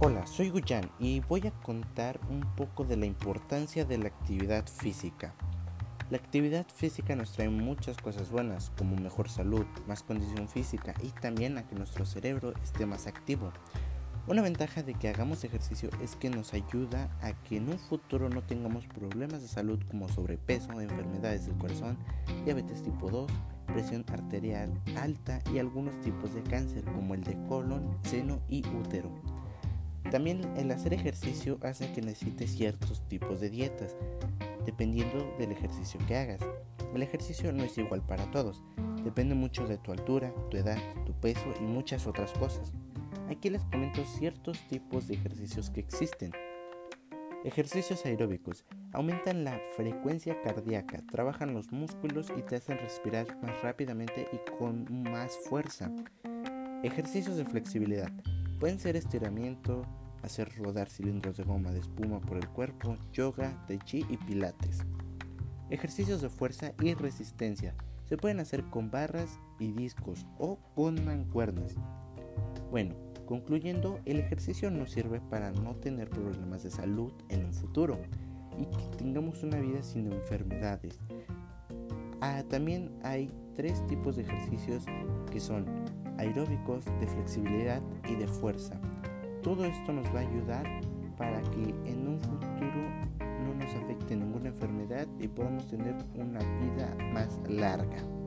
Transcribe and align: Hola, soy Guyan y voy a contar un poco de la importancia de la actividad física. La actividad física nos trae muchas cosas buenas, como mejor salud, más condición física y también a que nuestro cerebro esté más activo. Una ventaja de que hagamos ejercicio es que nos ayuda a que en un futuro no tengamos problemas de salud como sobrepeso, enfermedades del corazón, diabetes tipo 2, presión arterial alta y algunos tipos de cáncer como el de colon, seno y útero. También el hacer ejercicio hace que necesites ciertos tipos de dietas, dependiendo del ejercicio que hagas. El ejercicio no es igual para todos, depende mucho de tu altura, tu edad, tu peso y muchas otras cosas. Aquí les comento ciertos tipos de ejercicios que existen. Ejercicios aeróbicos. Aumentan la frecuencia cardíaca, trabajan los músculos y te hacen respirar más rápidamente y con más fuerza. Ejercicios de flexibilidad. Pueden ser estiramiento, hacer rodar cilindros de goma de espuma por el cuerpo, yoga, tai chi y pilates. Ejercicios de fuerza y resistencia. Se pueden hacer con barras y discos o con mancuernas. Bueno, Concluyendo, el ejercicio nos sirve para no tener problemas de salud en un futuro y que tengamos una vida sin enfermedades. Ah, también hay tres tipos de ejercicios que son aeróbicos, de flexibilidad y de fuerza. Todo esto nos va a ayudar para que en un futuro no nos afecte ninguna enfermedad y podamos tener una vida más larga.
Hola, 0.00 0.28
soy 0.28 0.50
Guyan 0.50 0.88
y 1.00 1.18
voy 1.18 1.44
a 1.48 1.50
contar 1.50 2.20
un 2.30 2.42
poco 2.54 2.84
de 2.84 2.96
la 2.96 3.06
importancia 3.06 3.84
de 3.84 3.98
la 3.98 4.06
actividad 4.06 4.64
física. 4.68 5.34
La 6.08 6.18
actividad 6.18 6.64
física 6.72 7.16
nos 7.16 7.32
trae 7.32 7.48
muchas 7.48 7.96
cosas 7.96 8.30
buenas, 8.30 8.70
como 8.78 8.94
mejor 8.94 9.28
salud, 9.28 9.66
más 9.88 10.04
condición 10.04 10.48
física 10.48 10.94
y 11.02 11.08
también 11.08 11.58
a 11.58 11.66
que 11.66 11.74
nuestro 11.74 12.06
cerebro 12.06 12.54
esté 12.62 12.86
más 12.86 13.08
activo. 13.08 13.52
Una 14.28 14.40
ventaja 14.40 14.84
de 14.84 14.94
que 14.94 15.08
hagamos 15.08 15.42
ejercicio 15.42 15.90
es 16.00 16.14
que 16.14 16.30
nos 16.30 16.54
ayuda 16.54 17.10
a 17.20 17.32
que 17.32 17.56
en 17.56 17.68
un 17.68 17.78
futuro 17.80 18.28
no 18.28 18.44
tengamos 18.44 18.86
problemas 18.86 19.42
de 19.42 19.48
salud 19.48 19.80
como 19.90 20.08
sobrepeso, 20.08 20.80
enfermedades 20.80 21.46
del 21.46 21.58
corazón, 21.58 21.98
diabetes 22.44 22.84
tipo 22.84 23.10
2, 23.10 23.28
presión 23.66 24.04
arterial 24.12 24.80
alta 24.96 25.42
y 25.52 25.58
algunos 25.58 26.00
tipos 26.02 26.34
de 26.34 26.42
cáncer 26.44 26.84
como 26.84 27.14
el 27.14 27.24
de 27.24 27.36
colon, 27.48 27.98
seno 28.04 28.40
y 28.48 28.64
útero. 28.68 29.10
También 30.10 30.40
el 30.56 30.70
hacer 30.70 30.94
ejercicio 30.94 31.58
hace 31.62 31.92
que 31.92 32.00
necesites 32.00 32.52
ciertos 32.52 33.06
tipos 33.08 33.40
de 33.40 33.50
dietas, 33.50 33.94
dependiendo 34.64 35.34
del 35.38 35.52
ejercicio 35.52 36.00
que 36.06 36.16
hagas. 36.16 36.40
El 36.94 37.02
ejercicio 37.02 37.52
no 37.52 37.62
es 37.64 37.76
igual 37.76 38.00
para 38.00 38.30
todos, 38.30 38.62
depende 39.04 39.34
mucho 39.34 39.68
de 39.68 39.76
tu 39.76 39.92
altura, 39.92 40.32
tu 40.50 40.56
edad, 40.56 40.78
tu 41.04 41.12
peso 41.12 41.52
y 41.60 41.64
muchas 41.64 42.06
otras 42.06 42.32
cosas. 42.32 42.72
Aquí 43.28 43.50
les 43.50 43.62
comento 43.64 44.02
ciertos 44.04 44.58
tipos 44.68 45.08
de 45.08 45.14
ejercicios 45.14 45.68
que 45.68 45.80
existen. 45.80 46.32
Ejercicios 47.44 48.04
aeróbicos. 48.06 48.64
Aumentan 48.92 49.44
la 49.44 49.60
frecuencia 49.76 50.40
cardíaca, 50.40 51.02
trabajan 51.12 51.52
los 51.52 51.70
músculos 51.70 52.32
y 52.36 52.42
te 52.42 52.56
hacen 52.56 52.78
respirar 52.78 53.26
más 53.42 53.60
rápidamente 53.62 54.26
y 54.32 54.50
con 54.58 54.86
más 55.02 55.36
fuerza. 55.48 55.92
Ejercicios 56.82 57.36
de 57.36 57.44
flexibilidad. 57.44 58.10
Pueden 58.58 58.78
ser 58.78 58.96
estiramiento, 58.96 59.82
hacer 60.22 60.50
rodar 60.56 60.88
cilindros 60.88 61.36
de 61.36 61.44
goma 61.44 61.70
de 61.70 61.80
espuma 61.80 62.20
por 62.20 62.36
el 62.36 62.48
cuerpo, 62.48 62.96
yoga, 63.12 63.64
tai 63.66 63.78
chi 63.78 64.04
y 64.08 64.16
pilates. 64.16 64.84
Ejercicios 65.70 66.20
de 66.20 66.28
fuerza 66.28 66.72
y 66.80 66.94
resistencia. 66.94 67.74
Se 68.04 68.16
pueden 68.16 68.40
hacer 68.40 68.64
con 68.64 68.90
barras 68.90 69.38
y 69.58 69.72
discos 69.72 70.26
o 70.38 70.58
con 70.74 71.04
mancuernas. 71.04 71.74
Bueno, 72.70 72.94
Concluyendo, 73.28 74.00
el 74.06 74.20
ejercicio 74.20 74.70
nos 74.70 74.92
sirve 74.92 75.20
para 75.20 75.52
no 75.52 75.74
tener 75.74 76.08
problemas 76.08 76.62
de 76.62 76.70
salud 76.70 77.12
en 77.28 77.44
un 77.44 77.52
futuro 77.52 77.98
y 78.56 78.64
que 78.64 78.96
tengamos 78.96 79.42
una 79.42 79.58
vida 79.58 79.82
sin 79.82 80.10
enfermedades. 80.10 80.98
Ah, 82.22 82.42
también 82.48 82.90
hay 83.02 83.30
tres 83.54 83.86
tipos 83.86 84.16
de 84.16 84.22
ejercicios 84.22 84.86
que 85.30 85.40
son 85.40 85.66
aeróbicos, 86.18 86.84
de 87.00 87.06
flexibilidad 87.06 87.82
y 88.08 88.14
de 88.16 88.26
fuerza. 88.26 88.78
Todo 89.42 89.64
esto 89.64 89.92
nos 89.92 90.06
va 90.14 90.20
a 90.20 90.28
ayudar 90.28 90.80
para 91.16 91.40
que 91.42 91.74
en 91.84 92.06
un 92.06 92.20
futuro 92.20 93.08
no 93.20 93.54
nos 93.54 93.74
afecte 93.74 94.16
ninguna 94.16 94.48
enfermedad 94.48 95.06
y 95.18 95.28
podamos 95.28 95.66
tener 95.68 95.96
una 96.14 96.40
vida 96.60 96.94
más 97.12 97.40
larga. 97.48 98.17